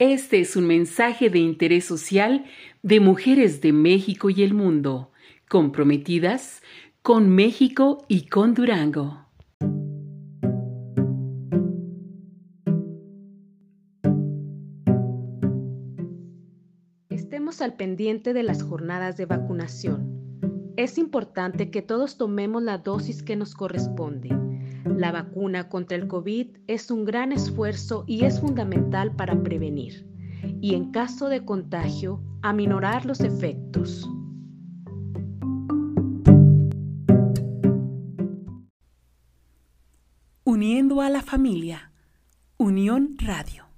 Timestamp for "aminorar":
32.42-33.06